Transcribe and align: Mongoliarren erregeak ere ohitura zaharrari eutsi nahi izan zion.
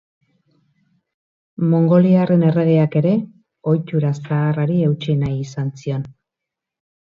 Mongoliarren 1.73 2.47
erregeak 2.47 2.97
ere 3.03 3.13
ohitura 3.73 4.13
zaharrari 4.25 4.81
eutsi 4.89 5.19
nahi 5.23 5.39
izan 5.47 5.73
zion. 5.85 6.11